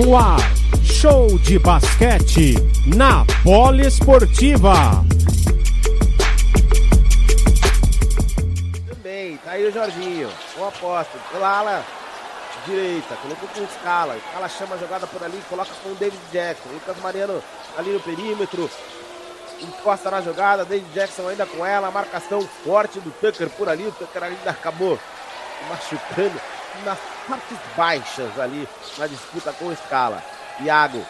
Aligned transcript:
no 0.00 0.16
ar. 0.16 0.40
Show 0.82 1.38
de 1.40 1.58
basquete 1.58 2.54
na 2.86 3.24
Poliesportiva. 3.42 5.04
Também, 8.88 9.36
tá 9.38 9.52
aí 9.52 9.66
o 9.66 9.72
Jorginho. 9.72 10.30
Boa 10.56 10.68
aposta. 10.68 11.18
Pela 11.30 11.58
ala 11.58 11.84
direita, 12.66 13.14
colocou 13.16 13.48
com 13.50 13.60
o 13.60 13.68
Scala. 13.68 14.16
Scala 14.30 14.48
chama 14.48 14.74
a 14.74 14.78
jogada 14.78 15.06
por 15.06 15.22
ali, 15.22 15.38
coloca 15.48 15.70
com 15.82 15.90
o 15.90 15.94
David 15.94 16.20
Jackson. 16.32 16.68
Lucas 16.72 16.96
Mariano 17.02 17.42
ali 17.76 17.90
no 17.90 18.00
perímetro. 18.00 18.70
Encosta 19.60 20.10
na 20.10 20.22
jogada, 20.22 20.64
David 20.64 20.90
Jackson 20.94 21.28
ainda 21.28 21.44
com 21.44 21.64
ela. 21.64 21.90
Marcação 21.90 22.40
forte 22.64 22.98
do 23.00 23.10
Tucker 23.20 23.50
por 23.50 23.68
ali. 23.68 23.86
O 23.86 23.92
Tucker 23.92 24.22
ainda 24.22 24.50
acabou 24.50 24.98
machucando 25.68 26.40
nas 26.84 26.98
partes 27.26 27.58
baixas 27.76 28.38
ali 28.38 28.68
na 28.98 29.06
disputa 29.06 29.52
com 29.52 29.66
o 29.66 29.76
Scala. 29.76 30.22
Iago 30.60 31.04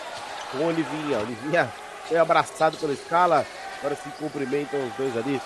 com 0.53 0.67
Olivinha. 0.67 1.19
Olivinha 1.19 1.73
foi 2.07 2.19
abraçado 2.19 2.77
pelo 2.77 2.97
Scala. 2.97 3.47
Agora 3.79 3.97
se 3.97 4.09
cumprimentam 4.11 4.85
os 4.87 4.95
dois 4.95 5.17
ali. 5.17 5.41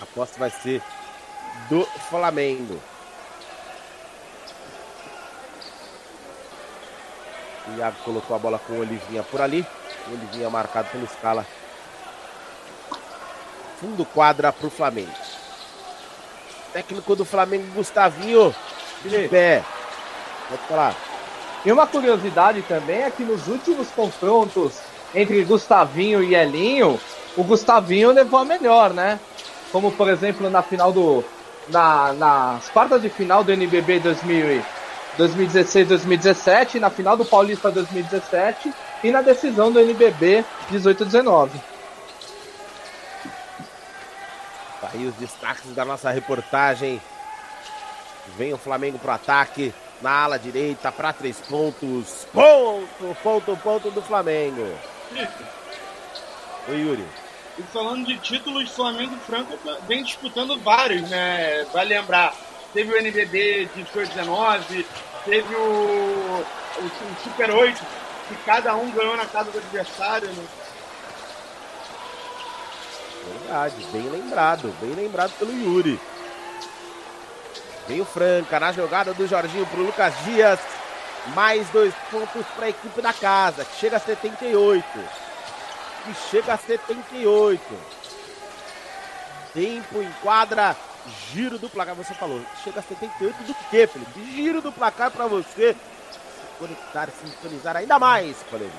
A 0.00 0.04
aposta 0.04 0.38
vai 0.38 0.50
ser 0.50 0.82
do 1.68 1.84
Flamengo. 2.08 2.80
Iago 7.76 7.96
colocou 8.04 8.36
a 8.36 8.38
bola 8.38 8.58
com 8.58 8.74
o 8.74 8.80
Olivinha 8.80 9.22
por 9.22 9.40
ali. 9.40 9.66
Olivinha 10.08 10.48
marcado 10.48 10.88
pelo 10.90 11.06
Scala. 11.08 11.46
Fundo 13.80 14.04
quadra 14.06 14.52
para 14.52 14.66
o 14.66 14.70
Flamengo. 14.70 15.12
Técnico 16.72 17.16
do 17.16 17.24
Flamengo, 17.24 17.72
Gustavinho, 17.74 18.54
de 19.04 19.28
pé. 19.28 19.62
Pode 20.48 20.62
falar. 20.62 20.94
E 21.64 21.72
uma 21.72 21.86
curiosidade 21.86 22.62
também 22.62 23.02
é 23.02 23.10
que 23.10 23.24
nos 23.24 23.48
últimos 23.48 23.88
confrontos 23.90 24.74
entre 25.14 25.42
Gustavinho 25.44 26.22
e 26.22 26.34
Elinho, 26.34 27.00
o 27.36 27.42
Gustavinho 27.42 28.12
levou 28.12 28.40
a 28.40 28.44
melhor, 28.44 28.92
né? 28.92 29.18
Como 29.72 29.90
por 29.92 30.08
exemplo 30.08 30.50
na 30.50 30.62
final 30.62 30.92
do. 30.92 31.24
Na, 31.68 32.12
nas 32.12 32.68
quartas 32.68 33.02
de 33.02 33.08
final 33.08 33.42
do 33.42 33.50
NBB 33.50 34.00
2016-2017, 35.18 36.78
na 36.78 36.90
final 36.90 37.16
do 37.16 37.24
Paulista 37.24 37.72
2017 37.72 38.72
e 39.02 39.10
na 39.10 39.20
decisão 39.20 39.72
do 39.72 39.80
NBB 39.80 40.44
18-19. 40.70 41.50
Tá 44.80 44.90
aí 44.94 45.06
os 45.06 45.14
destaques 45.16 45.74
da 45.74 45.84
nossa 45.84 46.08
reportagem. 46.10 47.02
Vem 48.36 48.52
o 48.52 48.58
Flamengo 48.58 48.98
pro 48.98 49.12
ataque. 49.12 49.72
Na 50.00 50.24
ala 50.24 50.38
direita 50.38 50.92
para 50.92 51.12
três 51.12 51.40
pontos. 51.40 52.26
Ponto, 52.32 53.16
ponto, 53.22 53.56
ponto 53.56 53.90
do 53.90 54.02
Flamengo. 54.02 54.76
Oi, 56.68 56.76
Yuri. 56.80 57.06
E 57.58 57.62
falando 57.62 58.04
de 58.04 58.18
títulos, 58.18 58.70
Flamengo 58.70 59.14
e 59.14 59.18
Franco 59.20 59.58
vem 59.88 60.04
disputando 60.04 60.58
vários, 60.58 61.08
né? 61.08 61.64
Vai 61.72 61.86
lembrar, 61.86 62.34
teve 62.74 62.92
o 62.92 62.96
NBB 62.98 63.70
de 63.74 63.82
19, 63.82 64.86
teve 65.24 65.54
o, 65.54 65.58
o, 65.58 66.44
o, 66.82 66.90
Super 67.24 67.50
8, 67.50 67.82
que 68.28 68.34
cada 68.44 68.76
um 68.76 68.90
ganhou 68.90 69.16
na 69.16 69.24
casa 69.24 69.50
do 69.50 69.58
adversário, 69.58 70.28
né? 70.28 70.44
Verdade, 73.26 73.74
bem 73.90 74.08
lembrado, 74.10 74.74
bem 74.80 74.92
lembrado 74.92 75.32
pelo 75.38 75.52
Yuri. 75.52 75.98
Vem 77.88 78.00
o 78.00 78.04
Franca 78.04 78.58
na 78.58 78.72
jogada 78.72 79.14
do 79.14 79.26
Jorginho 79.26 79.66
pro 79.66 79.82
Lucas 79.82 80.14
Dias. 80.24 80.58
Mais 81.34 81.68
dois 81.70 81.94
pontos 82.10 82.46
para 82.54 82.66
a 82.66 82.70
equipe 82.70 83.00
da 83.02 83.12
casa, 83.12 83.64
que 83.64 83.76
chega 83.80 83.96
a 83.96 84.00
78. 84.00 84.84
Que 86.04 86.14
chega 86.30 86.54
a 86.54 86.58
78. 86.58 87.60
Tempo 89.52 90.02
em 90.02 90.10
quadra, 90.22 90.76
giro 91.32 91.58
do 91.58 91.68
placar. 91.68 91.94
Você 91.94 92.14
falou, 92.14 92.40
chega 92.62 92.80
a 92.80 92.82
78 92.82 93.42
do 93.44 93.54
quê, 93.70 93.86
Felipe? 93.86 94.34
Giro 94.34 94.60
do 94.60 94.70
placar 94.70 95.10
para 95.10 95.26
você 95.26 95.74
se 95.74 96.58
conectar, 96.58 97.08
sintonizar 97.20 97.76
ainda 97.76 97.98
mais, 97.98 98.36
Felipe. 98.50 98.72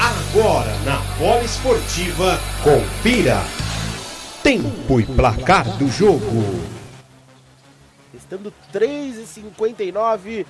Agora 0.00 0.72
na 0.84 0.98
Poliesportiva, 1.16 2.40
confira 2.64 3.42
tempo 4.42 5.00
e 5.00 5.06
placar 5.06 5.64
do 5.78 5.88
jogo. 5.88 6.26
Estando 8.12 8.52
3 8.72 9.18
e 9.18 9.26
59, 9.26 10.46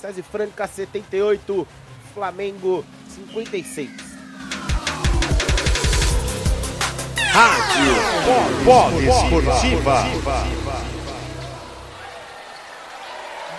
César 0.00 0.22
Franca 0.22 0.66
78, 0.66 1.68
Flamengo 2.14 2.84
56. 3.08 3.90
Rádio 7.30 7.94
Poliesportiva. 8.64 10.04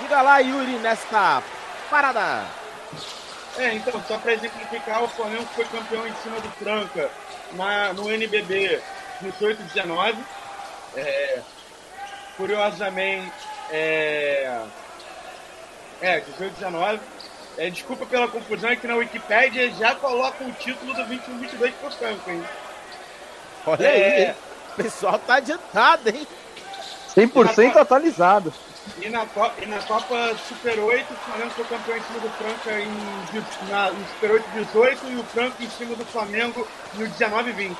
Diga 0.01 0.21
lá, 0.23 0.39
Yuri, 0.39 0.79
nesta 0.79 1.43
parada. 1.89 2.45
É, 3.57 3.75
então, 3.75 4.01
só 4.07 4.17
para 4.17 4.33
exemplificar, 4.33 5.03
o 5.03 5.07
Flamengo 5.07 5.45
foi 5.55 5.65
campeão 5.65 6.07
em 6.07 6.13
cima 6.23 6.39
do 6.39 6.49
Franca 6.51 7.09
na, 7.53 7.93
no 7.93 8.11
NBB 8.11 8.81
18 9.21 9.63
19. 9.63 10.17
É, 10.95 11.39
curiosamente, 12.35 13.31
é, 13.71 14.61
é 16.01 16.19
18 16.19 16.53
19. 16.55 16.99
É, 17.57 17.69
desculpa 17.71 18.05
pela 18.05 18.27
confusão, 18.27 18.69
é 18.69 18.75
que 18.75 18.85
na 18.85 18.95
Wikipédia 18.95 19.71
já 19.71 19.95
coloca 19.95 20.43
o 20.43 20.51
título 20.53 20.93
do 20.93 21.05
21 21.05 21.39
22 21.39 21.73
pro 21.75 21.91
Franco, 21.91 22.29
hein? 22.29 22.43
Olha 23.65 23.87
é... 23.87 24.27
aí, 24.27 24.35
o 24.73 24.83
pessoal 24.83 25.17
tá 25.17 25.35
adiantado, 25.35 26.09
hein? 26.09 26.27
100% 27.15 27.67
Copa... 27.67 27.81
atualizado. 27.81 28.53
E 29.01 29.09
na, 29.09 29.25
Copa, 29.25 29.53
e 29.61 29.65
na 29.65 29.79
Copa 29.79 30.35
Super 30.47 30.79
8, 30.79 31.13
o 31.13 31.17
Flamengo 31.17 31.49
foi 31.51 31.65
campeão 31.65 31.97
em 31.97 32.03
cima 32.03 32.19
do 32.19 32.29
Franca 32.29 32.79
em, 32.79 33.69
na, 33.69 33.91
no 33.91 34.07
Super 34.07 34.31
8 34.31 34.49
18 34.51 35.07
e 35.07 35.15
o 35.15 35.23
Franco 35.23 35.63
em 35.63 35.69
cima 35.71 35.95
do 35.95 36.05
Flamengo 36.05 36.67
no 36.93 37.07
19 37.07 37.51
20. 37.51 37.75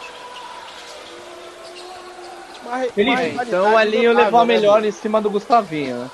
Felipe, 2.93 3.37
então 3.45 3.73
o 3.73 3.79
Elinho 3.79 4.13
levou 4.13 4.41
a 4.41 4.45
né, 4.45 4.53
melhor 4.55 4.83
em 4.83 4.91
cima 4.91 5.21
do 5.21 5.29
Gustavinho, 5.29 5.97
né? 6.03 6.11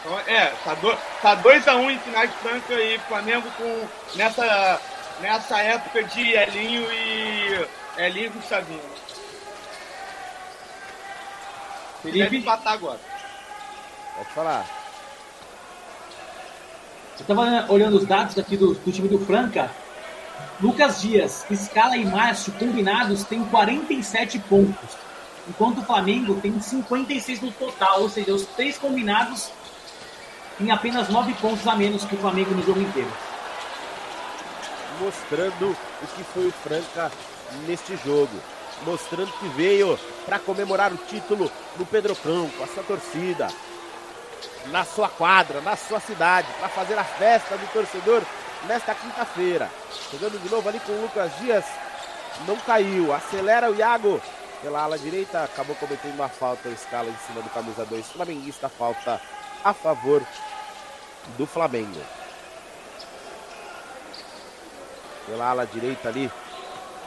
Então, 0.00 0.18
é, 0.20 0.46
tá 0.64 0.76
2x1 0.76 0.96
tá 1.20 1.34
dois 1.34 1.68
a 1.68 1.76
um 1.76 1.90
em 1.90 1.98
finais 1.98 2.30
Franca 2.40 2.74
e 2.74 2.98
Flamengo 3.00 3.50
com 3.56 3.88
nessa, 4.16 4.80
nessa 5.20 5.58
época 5.60 6.04
de 6.04 6.32
Elinho 6.32 6.86
e 6.92 7.66
Elinho 7.98 8.26
e 8.26 8.30
Gustavinho. 8.30 8.80
Felipe 12.02 12.18
deve 12.20 12.36
empatar 12.38 12.74
agora. 12.74 13.00
Pode 14.16 14.28
falar. 14.30 14.66
Eu 17.18 17.26
tava 17.26 17.72
olhando 17.72 17.96
os 17.96 18.06
dados 18.06 18.38
aqui 18.38 18.56
do, 18.56 18.74
do 18.74 18.92
time 18.92 19.08
do 19.08 19.18
Franca. 19.18 19.70
Lucas 20.60 21.02
Dias, 21.02 21.46
Scala 21.52 21.96
e 21.96 22.04
Márcio 22.04 22.52
combinados 22.52 23.24
têm 23.24 23.44
47 23.44 24.38
pontos 24.40 24.96
enquanto 25.48 25.78
o 25.78 25.84
Flamengo 25.84 26.40
tem 26.40 26.60
56 26.60 27.40
no 27.42 27.52
total, 27.52 28.02
ou 28.02 28.10
seja, 28.10 28.34
os 28.34 28.46
três 28.46 28.78
combinados 28.78 29.50
em 30.60 30.70
apenas 30.70 31.08
9 31.08 31.34
pontos 31.34 31.66
a 31.66 31.76
menos 31.76 32.04
que 32.04 32.14
o 32.14 32.18
Flamengo 32.18 32.54
no 32.54 32.64
jogo 32.64 32.80
inteiro. 32.80 33.12
Mostrando 35.00 35.76
o 36.02 36.06
que 36.14 36.24
foi 36.24 36.46
o 36.46 36.52
Franca 36.52 37.12
neste 37.66 37.96
jogo. 37.98 38.32
Mostrando 38.84 39.32
que 39.38 39.48
veio 39.48 39.98
para 40.24 40.38
comemorar 40.38 40.92
o 40.92 40.96
título 40.96 41.50
no 41.76 41.86
Pedrocão, 41.86 42.48
com 42.50 42.64
a 42.64 42.66
sua 42.66 42.82
torcida, 42.82 43.48
na 44.66 44.84
sua 44.84 45.08
quadra, 45.08 45.60
na 45.60 45.76
sua 45.76 46.00
cidade, 46.00 46.48
para 46.58 46.68
fazer 46.68 46.98
a 46.98 47.04
festa 47.04 47.56
do 47.56 47.66
torcedor 47.72 48.22
nesta 48.66 48.94
quinta-feira. 48.94 49.70
Jogando 50.12 50.40
de 50.40 50.48
novo 50.50 50.68
ali 50.68 50.80
com 50.80 50.92
o 50.92 51.02
Lucas 51.02 51.30
Dias, 51.38 51.64
não 52.46 52.56
caiu. 52.56 53.14
Acelera 53.14 53.70
o 53.70 53.74
Iago, 53.74 54.20
pela 54.62 54.82
ala 54.82 54.98
direita, 54.98 55.44
acabou 55.44 55.76
cometendo 55.76 56.14
uma 56.14 56.28
falta, 56.28 56.68
escala 56.68 57.08
em 57.08 57.16
cima 57.26 57.42
do 57.42 57.50
camisa 57.50 57.84
2 57.84 58.06
flamenguista, 58.06 58.68
falta 58.68 59.20
a 59.64 59.72
favor 59.72 60.22
do 61.36 61.46
Flamengo. 61.46 62.00
Pela 65.26 65.50
ala 65.50 65.66
direita 65.66 66.08
ali, 66.08 66.30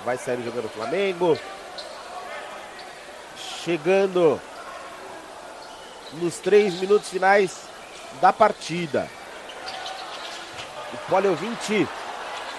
vai 0.03 0.17
sair 0.17 0.43
jogando 0.43 0.65
o 0.65 0.69
Flamengo. 0.69 1.37
Chegando 3.63 4.39
nos 6.13 6.37
três 6.39 6.73
minutos 6.75 7.09
finais 7.09 7.57
da 8.21 8.33
partida. 8.33 9.09
O 10.93 10.97
Poliovinte 11.09 11.87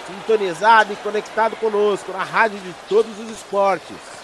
sintonizado 0.07 0.93
e 0.93 0.97
conectado 0.97 1.57
conosco 1.57 2.13
na 2.13 2.23
rádio 2.23 2.59
de 2.61 2.73
todos 2.89 3.19
os 3.19 3.31
esportes. 3.31 4.20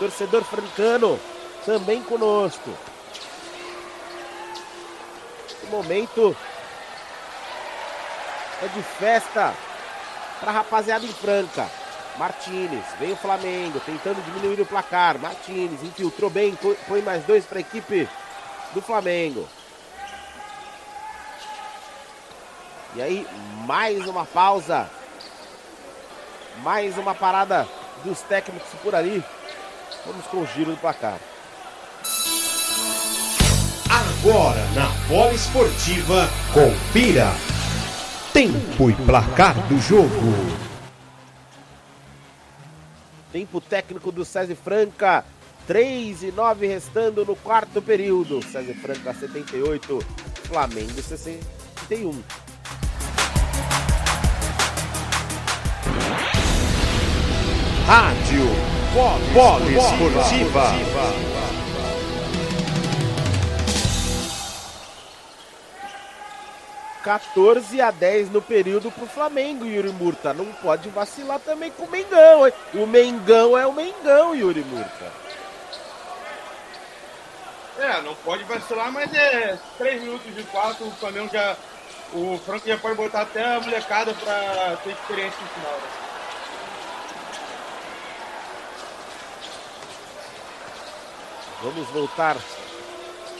Torcedor 0.00 0.42
francano 0.44 1.20
também 1.66 2.02
conosco. 2.02 2.70
No 5.64 5.70
momento 5.70 6.34
é 8.62 8.66
de 8.68 8.82
festa 8.82 9.52
pra 10.40 10.52
rapaziada 10.52 11.04
em 11.04 11.12
Franca. 11.12 11.68
Martinez, 12.16 12.84
vem 12.98 13.12
o 13.12 13.16
Flamengo, 13.16 13.78
tentando 13.80 14.24
diminuir 14.24 14.60
o 14.62 14.66
placar. 14.66 15.18
Martinez 15.18 15.82
infiltrou 15.82 16.30
bem, 16.30 16.58
põe 16.88 17.02
mais 17.02 17.22
dois 17.24 17.44
para 17.44 17.58
a 17.58 17.60
equipe 17.60 18.08
do 18.72 18.80
Flamengo. 18.80 19.46
E 22.94 23.02
aí, 23.02 23.28
mais 23.66 24.06
uma 24.06 24.24
pausa. 24.24 24.90
Mais 26.62 26.96
uma 26.96 27.14
parada 27.14 27.68
dos 28.02 28.22
técnicos 28.22 28.70
por 28.82 28.94
ali. 28.94 29.22
Vamos 30.06 30.26
com 30.26 30.38
o 30.38 30.46
giro 30.46 30.70
do 30.70 30.76
placar. 30.78 31.18
Agora 33.88 34.64
na 34.74 34.88
bola 35.08 35.32
esportiva, 35.32 36.28
confira. 36.54 37.26
Tempo 38.32 38.88
e 38.88 38.94
placar 39.04 39.54
do 39.68 39.78
jogo. 39.78 40.08
Tempo 43.32 43.60
técnico 43.60 44.10
do 44.10 44.24
César 44.24 44.56
Franca. 44.56 45.24
3 45.66 46.22
e 46.24 46.32
9 46.32 46.66
restando 46.66 47.24
no 47.24 47.36
quarto 47.36 47.82
período. 47.82 48.42
César 48.42 48.74
Franca 48.74 49.12
78, 49.12 49.98
Flamengo 50.48 51.02
61. 51.02 52.22
Rádio 57.86 58.79
Bola 58.92 59.70
Esportiva. 59.70 60.74
14 67.04 67.80
a 67.80 67.90
10 67.92 68.30
no 68.30 68.42
período 68.42 68.90
pro 68.90 69.06
Flamengo, 69.06 69.64
Yuri 69.64 69.90
Murta. 69.92 70.34
Não 70.34 70.46
pode 70.54 70.88
vacilar 70.88 71.38
também 71.38 71.70
com 71.70 71.84
o 71.84 71.90
Mengão, 71.90 72.46
hein? 72.46 72.52
O 72.74 72.84
Mengão 72.84 73.56
é 73.56 73.64
o 73.64 73.72
Mengão, 73.72 74.34
Yuri 74.34 74.64
Murta. 74.64 75.12
É, 77.78 78.02
não 78.02 78.14
pode 78.16 78.42
vacilar, 78.44 78.90
mas 78.90 79.14
é 79.14 79.56
3 79.78 80.02
minutos 80.02 80.34
de 80.34 80.42
quarto, 80.44 80.84
o 80.84 80.90
Flamengo 80.92 81.30
já. 81.32 81.56
O 82.12 82.38
Franco 82.44 82.66
já 82.66 82.76
pode 82.76 82.96
botar 82.96 83.22
até 83.22 83.54
a 83.54 83.60
molecada 83.60 84.12
pra 84.14 84.76
ter 84.82 84.90
experiência 84.90 85.38
no 85.40 85.48
final. 85.48 85.72
Né? 85.74 86.09
Vamos 91.62 91.88
voltar 91.88 92.36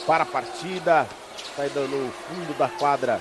para 0.07 0.25
a 0.25 0.27
partida. 0.27 1.07
Saída 1.57 1.81
no 1.81 2.13
fundo 2.13 2.57
da 2.59 2.69
quadra. 2.69 3.21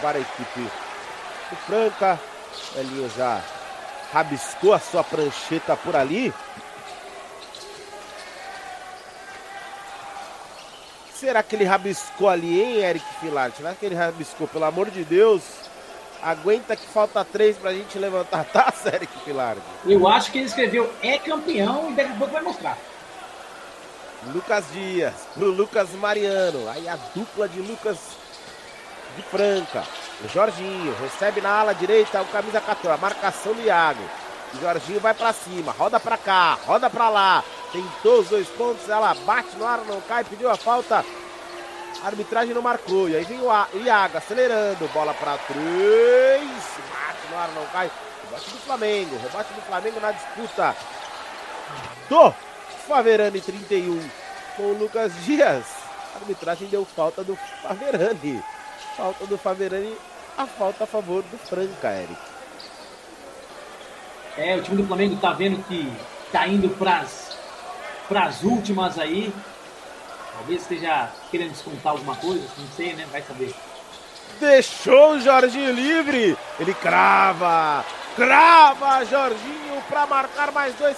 Para 0.00 0.18
a 0.18 0.20
equipe 0.20 0.60
do 1.50 1.56
Franca. 1.66 2.18
Elinho 2.76 3.10
já 3.10 3.42
rabiscou 4.12 4.74
a 4.74 4.78
sua 4.78 5.02
prancheta 5.02 5.76
por 5.76 5.96
ali. 5.96 6.32
Será 11.14 11.42
que 11.42 11.54
ele 11.54 11.64
rabiscou 11.64 12.28
ali, 12.28 12.60
hein, 12.60 12.78
Eric 12.78 13.06
Filar? 13.20 13.52
Será 13.56 13.74
que 13.74 13.86
ele 13.86 13.94
rabiscou? 13.94 14.48
Pelo 14.48 14.64
amor 14.64 14.90
de 14.90 15.04
Deus. 15.04 15.42
Aguenta 16.22 16.76
que 16.76 16.86
falta 16.86 17.24
três 17.24 17.56
pra 17.56 17.72
gente 17.72 17.98
levantar 17.98 18.44
taça, 18.52 18.94
Eric 18.94 19.12
Pilardi. 19.24 19.60
Eu 19.84 20.06
acho 20.06 20.30
que 20.30 20.38
ele 20.38 20.46
escreveu 20.46 20.92
é 21.02 21.18
campeão 21.18 21.90
e 21.90 21.94
daqui 21.94 22.12
a 22.12 22.16
pouco 22.16 22.32
vai 22.32 22.42
mostrar. 22.42 22.78
Lucas 24.28 24.64
Dias 24.72 25.14
pro 25.34 25.50
Lucas 25.50 25.90
Mariano. 25.94 26.68
Aí 26.68 26.88
a 26.88 26.96
dupla 27.14 27.48
de 27.48 27.60
Lucas 27.60 27.98
de 29.16 29.22
Franca. 29.22 29.82
O 30.24 30.28
Jorginho 30.28 30.94
recebe 31.02 31.40
na 31.40 31.50
ala 31.50 31.74
direita 31.74 32.22
o 32.22 32.26
camisa 32.26 32.60
14. 32.60 32.88
A 32.88 32.96
marcação 32.96 33.52
do 33.52 33.62
Iago. 33.62 34.02
O 34.54 34.60
Jorginho 34.60 35.00
vai 35.00 35.14
para 35.14 35.32
cima, 35.32 35.72
roda 35.72 35.98
para 35.98 36.16
cá, 36.16 36.58
roda 36.66 36.88
para 36.88 37.08
lá. 37.08 37.44
Tentou 37.72 38.20
os 38.20 38.28
dois 38.28 38.46
pontos, 38.48 38.88
ela 38.88 39.14
bate 39.26 39.56
no 39.56 39.66
ar, 39.66 39.78
não 39.86 40.00
cai, 40.02 40.22
pediu 40.24 40.50
a 40.50 40.56
falta. 40.56 41.04
Arbitragem 42.04 42.54
não 42.54 42.62
marcou. 42.62 43.08
E 43.08 43.16
aí 43.16 43.24
vem 43.24 43.40
o 43.40 43.78
Iago 43.84 44.18
acelerando. 44.18 44.88
Bola 44.88 45.14
para 45.14 45.38
três. 45.38 46.50
Bate 46.90 47.30
no 47.30 47.38
ar, 47.38 47.48
não 47.54 47.66
cai. 47.66 47.90
Rebate 48.24 48.50
do 48.50 48.58
Flamengo. 48.58 49.16
Rebate 49.18 49.52
do 49.52 49.60
Flamengo 49.62 50.00
na 50.00 50.12
disputa. 50.12 50.76
Do 52.08 52.34
Faverani 52.86 53.40
31 53.40 54.08
com 54.56 54.62
o 54.62 54.78
Lucas 54.78 55.12
Dias. 55.24 55.64
A 56.14 56.18
arbitragem 56.18 56.68
deu 56.68 56.84
falta 56.84 57.22
do 57.22 57.36
Faverani. 57.62 58.42
Falta 58.96 59.26
do 59.26 59.38
Faverani. 59.38 59.96
A 60.36 60.46
falta 60.46 60.84
a 60.84 60.86
favor 60.86 61.22
do 61.22 61.38
Franca, 61.38 61.88
Eric. 61.92 62.16
É, 64.36 64.56
o 64.56 64.62
time 64.62 64.78
do 64.78 64.86
Flamengo 64.86 65.16
tá 65.16 65.32
vendo 65.32 65.62
que 65.64 65.92
tá 66.32 66.48
indo 66.48 66.70
pras, 66.70 67.36
pras 68.08 68.42
últimas 68.42 68.98
aí. 68.98 69.32
Talvez 70.42 70.62
esteja 70.62 71.08
querendo 71.30 71.52
descontar 71.52 71.92
alguma 71.92 72.16
coisa, 72.16 72.44
não 72.58 72.66
sei, 72.76 72.94
né? 72.94 73.06
Vai 73.12 73.22
saber. 73.22 73.54
Deixou 74.40 75.12
o 75.12 75.20
Jorginho 75.20 75.72
livre. 75.72 76.36
Ele 76.58 76.74
crava. 76.74 77.84
Crava 78.16 79.04
Jorginho 79.04 79.80
para 79.88 80.04
marcar 80.04 80.50
mais 80.50 80.74
dois. 80.74 80.96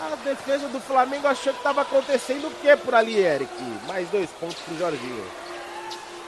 A 0.00 0.16
defesa 0.24 0.68
do 0.68 0.80
Flamengo 0.80 1.28
achou 1.28 1.52
que 1.52 1.58
estava 1.58 1.82
acontecendo 1.82 2.46
o 2.46 2.50
que 2.50 2.74
por 2.78 2.94
ali, 2.94 3.18
Eric? 3.18 3.52
Mais 3.86 4.08
dois 4.08 4.30
pontos 4.40 4.56
pro 4.60 4.78
Jorginho. 4.78 5.26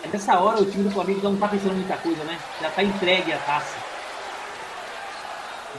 É 0.05 0.09
nessa 0.09 0.39
hora 0.39 0.61
o 0.61 0.71
time 0.71 0.85
do 0.85 0.91
Flamengo 0.91 1.23
já 1.23 1.31
não 1.31 1.39
tá 1.39 1.49
pensando 1.49 1.75
muita 1.75 1.97
coisa, 1.97 2.25
né? 2.25 2.39
Já 2.61 2.71
tá 2.71 2.83
entregue 2.83 3.33
a 3.33 3.39
taça. 3.39 3.75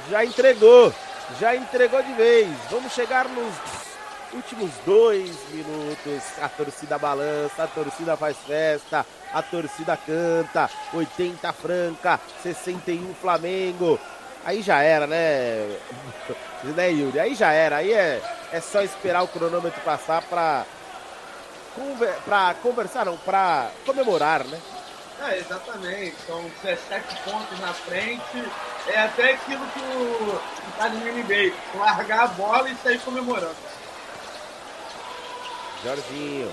Já 0.10 0.26
entregou. 0.26 0.92
Já 1.40 1.56
entregou 1.56 2.02
de 2.02 2.14
vez. 2.14 2.50
Vamos 2.72 2.92
chegar 2.92 3.28
nos 3.30 3.54
últimos 4.34 4.72
dois 4.86 5.36
minutos. 5.52 6.24
A 6.42 6.50
torcida 6.50 6.98
balança, 6.98 7.64
a 7.64 7.68
torcida 7.68 8.16
faz 8.18 8.38
festa, 8.38 9.06
a 9.34 9.42
torcida 9.42 9.98
canta. 9.98 10.70
80 10.94 11.54
Franca, 11.54 12.20
61 12.44 13.14
Flamengo. 13.16 14.00
Aí 14.46 14.62
já 14.62 14.82
era, 14.82 15.06
né? 15.06 15.78
né, 16.76 16.92
Yuri? 16.92 17.20
Aí 17.20 17.36
já 17.36 17.52
era. 17.52 17.78
Aí 17.78 17.92
é, 17.94 18.22
é 18.52 18.62
só 18.62 18.82
esperar 18.82 19.24
o 19.24 19.28
cronômetro 19.28 19.82
passar 19.82 20.22
pra, 20.24 20.66
conver, 21.76 22.14
pra 22.26 22.56
conversar, 22.62 23.06
não, 23.06 23.18
pra 23.18 23.70
comemorar, 23.86 24.44
né? 24.46 24.60
É, 25.28 25.38
exatamente. 25.38 26.16
São 26.26 26.42
17 26.64 27.16
pontos 27.24 27.60
na 27.60 27.74
frente. 27.74 28.44
É 28.88 29.02
até 29.02 29.34
aquilo 29.34 29.66
que 29.68 29.80
o, 29.80 30.42
que 30.56 30.78
tá 30.78 30.90
NBA. 30.90 31.54
Largar 31.78 32.24
a 32.24 32.28
bola 32.28 32.70
e 32.70 32.76
sair 32.78 33.00
comemorando. 33.00 33.69
Jorginho. 35.84 36.52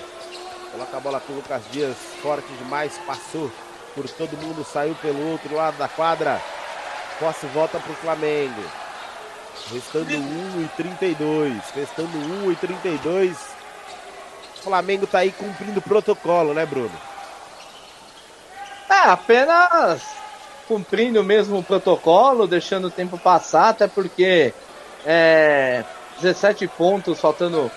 Coloca 0.73 0.97
a 0.97 1.01
bola 1.01 1.21
com 1.21 1.33
o 1.33 1.37
Lucas 1.37 1.63
Dias. 1.71 1.97
Forte 2.23 2.47
demais. 2.55 2.99
Passou 3.07 3.51
por 3.95 4.09
todo 4.09 4.37
mundo. 4.37 4.65
Saiu 4.65 4.95
pelo 4.97 5.33
outro 5.33 5.55
lado 5.55 5.77
da 5.79 5.89
quadra. 5.89 6.41
Posse 7.19 7.47
volta 7.47 7.79
para 7.79 7.93
o 7.93 7.97
Flamengo. 7.97 8.63
Restando 9.73 10.15
1 10.15 10.65
e 10.65 10.69
32. 10.77 11.71
Restando 11.75 12.19
1 12.47 12.53
e 12.53 12.57
32. 12.57 13.37
O 14.59 14.63
Flamengo 14.63 15.07
tá 15.07 15.19
aí 15.19 15.33
cumprindo 15.33 15.79
o 15.79 15.83
protocolo, 15.83 16.53
né, 16.53 16.67
Bruno? 16.67 16.99
É, 18.89 19.11
apenas 19.11 20.03
cumprindo 20.67 21.23
mesmo 21.23 21.59
o 21.59 21.63
protocolo, 21.63 22.47
deixando 22.47 22.89
o 22.89 22.91
tempo 22.91 23.17
passar, 23.17 23.69
até 23.69 23.87
porque 23.87 24.53
é, 25.05 25.85
17 26.21 26.67
pontos, 26.69 27.21
faltando 27.21 27.71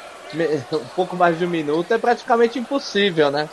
um 0.73 0.85
pouco 0.95 1.15
mais 1.15 1.37
de 1.37 1.45
um 1.45 1.49
minuto, 1.49 1.93
é 1.93 1.97
praticamente 1.97 2.59
impossível, 2.59 3.31
né? 3.31 3.49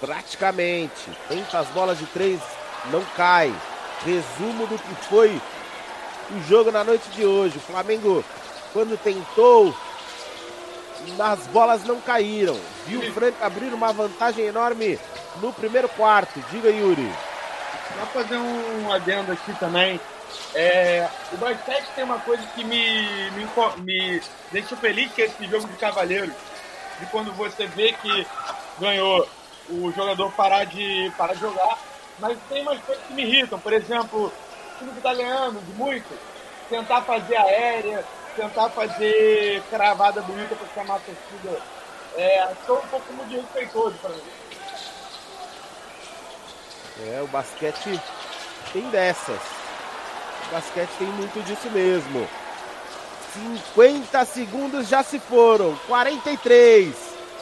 Praticamente. 0.00 1.10
Tenta 1.28 1.58
as 1.58 1.68
bolas 1.68 1.98
de 1.98 2.06
três, 2.06 2.40
não 2.90 3.02
cai. 3.16 3.52
Resumo 4.04 4.66
do 4.66 4.78
que 4.78 4.94
foi 5.06 5.40
o 6.30 6.40
jogo 6.48 6.70
na 6.70 6.84
noite 6.84 7.08
de 7.10 7.24
hoje. 7.24 7.56
O 7.56 7.60
Flamengo, 7.60 8.24
quando 8.72 8.98
tentou, 9.02 9.74
as 11.18 11.46
bolas 11.48 11.84
não 11.84 12.00
caíram. 12.00 12.58
Viu 12.86 13.00
o 13.00 13.12
Franco 13.12 13.44
abrir 13.44 13.72
uma 13.72 13.92
vantagem 13.92 14.46
enorme 14.46 14.98
no 15.40 15.52
primeiro 15.52 15.88
quarto. 15.88 16.40
Diga, 16.50 16.70
Yuri. 16.70 17.12
Só 17.98 18.06
fazer 18.06 18.36
um 18.36 18.92
adendo 18.92 19.32
aqui 19.32 19.52
também. 19.54 20.00
É, 20.54 21.08
o 21.32 21.36
basquete 21.36 21.86
tem 21.94 22.04
uma 22.04 22.18
coisa 22.20 22.42
que 22.54 22.64
me, 22.64 23.30
me, 23.32 23.46
me 23.78 24.22
deixa 24.50 24.76
feliz, 24.76 25.12
que 25.12 25.22
é 25.22 25.26
esse 25.26 25.46
jogo 25.46 25.66
de 25.68 25.76
cavaleiros. 25.76 26.34
De 27.00 27.06
quando 27.06 27.32
você 27.32 27.66
vê 27.66 27.92
que 27.92 28.26
ganhou 28.80 29.28
o 29.68 29.92
jogador 29.92 30.32
parar 30.32 30.64
de, 30.64 31.12
parar 31.16 31.34
de 31.34 31.40
jogar. 31.40 31.78
Mas 32.18 32.38
tem 32.48 32.62
umas 32.62 32.80
coisas 32.80 33.04
que 33.04 33.14
me 33.14 33.22
irritam. 33.22 33.58
Por 33.58 33.72
exemplo, 33.72 34.26
o 34.26 34.78
time 34.78 34.90
que 34.92 34.98
está 34.98 35.14
ganhando 35.14 35.60
de 35.60 35.72
muito, 35.72 36.18
tentar 36.68 37.02
fazer 37.02 37.36
aérea, 37.36 38.04
tentar 38.34 38.70
fazer 38.70 39.62
cravada 39.70 40.22
bonita 40.22 40.54
para 40.54 40.68
chamar 40.74 40.96
a 40.96 41.00
torcida 41.00 41.62
É, 42.16 42.48
sou 42.66 42.78
um 42.78 42.86
pouco 42.88 43.12
muito 43.12 43.34
respeitoso 43.34 43.96
para 43.98 44.10
mim. 44.10 44.22
É, 47.06 47.22
o 47.22 47.28
basquete 47.28 48.00
tem 48.72 48.88
dessas. 48.90 49.57
Basquete 50.50 50.90
tem 50.98 51.08
muito 51.08 51.42
disso 51.44 51.70
mesmo. 51.70 52.28
50 53.74 54.24
segundos 54.24 54.88
já 54.88 55.02
se 55.02 55.18
foram. 55.18 55.76
43. 55.86 56.94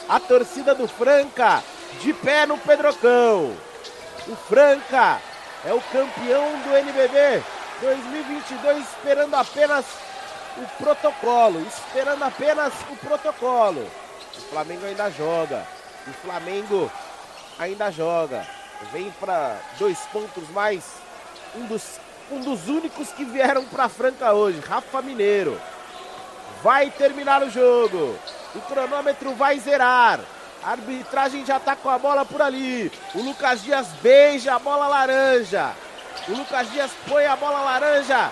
A 0.09 0.19
torcida 0.19 0.75
do 0.75 0.87
Franca 0.87 1.63
de 2.01 2.13
pé 2.13 2.45
no 2.45 2.57
Pedrocão. 2.57 3.55
O 4.27 4.35
Franca 4.35 5.21
é 5.65 5.73
o 5.73 5.81
campeão 5.81 6.59
do 6.61 6.75
NBB 6.75 7.43
2022, 7.81 8.79
esperando 8.79 9.35
apenas 9.35 9.85
o 10.57 10.83
protocolo. 10.83 11.61
Esperando 11.61 12.23
apenas 12.23 12.73
o 12.89 12.95
protocolo. 12.97 13.89
O 14.37 14.41
Flamengo 14.49 14.85
ainda 14.85 15.09
joga. 15.09 15.65
O 16.07 16.13
Flamengo 16.13 16.91
ainda 17.57 17.91
joga. 17.91 18.45
Vem 18.91 19.11
para 19.19 19.57
dois 19.79 19.97
pontos 20.11 20.49
mais. 20.49 20.83
Um 21.55 21.65
dos, 21.65 21.99
um 22.31 22.41
dos 22.41 22.67
únicos 22.67 23.09
que 23.09 23.23
vieram 23.23 23.63
para 23.65 23.89
Franca 23.89 24.33
hoje, 24.33 24.59
Rafa 24.59 25.01
Mineiro. 25.01 25.59
Vai 26.63 26.89
terminar 26.89 27.43
o 27.43 27.49
jogo. 27.49 28.17
O 28.55 28.61
cronômetro 28.61 29.33
vai 29.35 29.59
zerar. 29.59 30.19
A 30.63 30.71
arbitragem 30.71 31.45
já 31.45 31.59
tá 31.59 31.75
com 31.75 31.89
a 31.89 31.97
bola 31.97 32.25
por 32.25 32.41
ali. 32.41 32.91
O 33.13 33.21
Lucas 33.21 33.63
Dias 33.63 33.87
beija 34.01 34.55
a 34.55 34.59
bola 34.59 34.87
laranja. 34.87 35.73
O 36.27 36.31
Lucas 36.33 36.69
Dias 36.71 36.91
põe 37.07 37.25
a 37.25 37.35
bola 37.35 37.61
laranja 37.61 38.31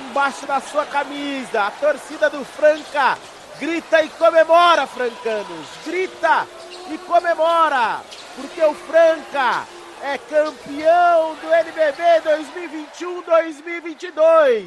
embaixo 0.00 0.46
da 0.46 0.60
sua 0.60 0.86
camisa. 0.86 1.62
A 1.62 1.70
torcida 1.70 2.30
do 2.30 2.44
Franca 2.44 3.18
grita 3.58 4.02
e 4.02 4.08
comemora, 4.10 4.86
francanos. 4.86 5.66
Grita 5.84 6.46
e 6.90 6.98
comemora, 6.98 8.00
porque 8.36 8.62
o 8.62 8.74
Franca 8.74 9.66
é 10.02 10.18
campeão 10.18 11.34
do 11.36 11.52
NBB 11.52 12.02
2021-2022. 13.00 14.66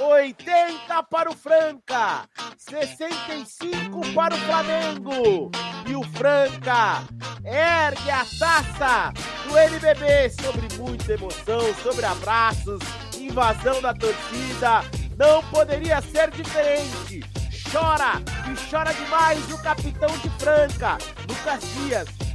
80 0.00 1.02
para 1.04 1.28
o 1.28 1.36
Franca, 1.36 2.28
65 2.56 4.14
para 4.14 4.34
o 4.34 4.38
Flamengo. 4.38 5.50
E 5.86 5.96
o 5.96 6.02
Franca 6.16 7.02
ergue 7.44 8.10
a 8.10 8.24
taça 8.38 9.12
do 9.44 9.58
NBB 9.58 10.30
sobre 10.40 10.68
muita 10.76 11.14
emoção, 11.14 11.74
sobre 11.82 12.06
abraços, 12.06 12.80
invasão 13.16 13.82
da 13.82 13.92
torcida. 13.92 14.82
Não 15.16 15.42
poderia 15.50 16.00
ser 16.00 16.30
diferente. 16.30 17.20
Chora 17.72 18.22
e 18.50 18.70
chora 18.70 18.94
demais 18.94 19.52
o 19.52 19.62
capitão 19.62 20.16
de 20.18 20.30
Franca, 20.38 20.96
Lucas 21.28 21.60
Dias. 21.74 22.27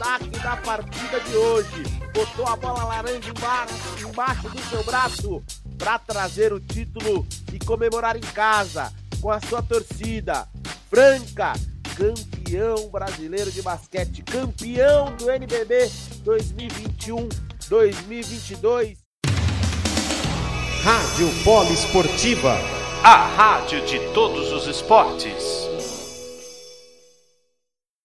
Destaque 0.00 0.30
da 0.30 0.56
partida 0.56 1.20
de 1.20 1.36
hoje. 1.36 1.82
Botou 2.14 2.46
a 2.46 2.56
bola 2.56 2.84
laranja 2.84 3.28
embaixo, 3.28 3.74
embaixo 4.08 4.48
do 4.48 4.58
seu 4.70 4.82
braço 4.82 5.42
para 5.76 5.98
trazer 5.98 6.54
o 6.54 6.58
título 6.58 7.26
e 7.52 7.58
comemorar 7.58 8.16
em 8.16 8.20
casa 8.20 8.90
com 9.20 9.30
a 9.30 9.38
sua 9.42 9.60
torcida. 9.60 10.48
Franca, 10.88 11.52
campeão 11.94 12.88
brasileiro 12.88 13.52
de 13.52 13.60
basquete, 13.60 14.22
campeão 14.22 15.14
do 15.16 15.30
NBB 15.30 15.90
2021-2022. 16.24 18.96
Rádio 20.82 21.28
Polo 21.44 21.74
Esportiva, 21.74 22.56
A 23.04 23.26
rádio 23.36 23.84
de 23.84 23.98
todos 24.14 24.50
os 24.50 24.66
esportes. 24.66 25.69